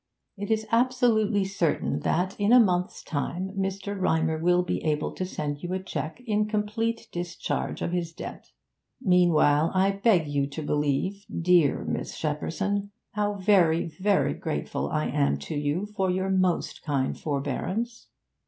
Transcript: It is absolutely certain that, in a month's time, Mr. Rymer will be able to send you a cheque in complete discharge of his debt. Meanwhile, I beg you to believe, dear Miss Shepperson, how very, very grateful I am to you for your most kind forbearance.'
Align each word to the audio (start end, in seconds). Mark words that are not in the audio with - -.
It 0.35 0.49
is 0.49 0.65
absolutely 0.71 1.45
certain 1.45 1.99
that, 1.99 2.35
in 2.39 2.51
a 2.51 2.59
month's 2.59 3.03
time, 3.03 3.51
Mr. 3.55 3.95
Rymer 3.95 4.39
will 4.39 4.63
be 4.63 4.83
able 4.83 5.11
to 5.13 5.27
send 5.27 5.61
you 5.61 5.73
a 5.75 5.79
cheque 5.83 6.23
in 6.25 6.47
complete 6.47 7.07
discharge 7.11 7.83
of 7.83 7.91
his 7.91 8.11
debt. 8.11 8.49
Meanwhile, 8.99 9.69
I 9.75 9.91
beg 9.91 10.27
you 10.27 10.47
to 10.47 10.63
believe, 10.63 11.27
dear 11.29 11.85
Miss 11.85 12.15
Shepperson, 12.15 12.89
how 13.11 13.35
very, 13.35 13.85
very 13.99 14.33
grateful 14.33 14.89
I 14.89 15.05
am 15.05 15.37
to 15.37 15.55
you 15.55 15.85
for 15.95 16.09
your 16.09 16.31
most 16.31 16.81
kind 16.81 17.15
forbearance.' 17.15 18.07